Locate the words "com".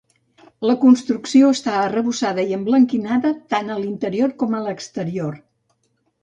4.41-4.57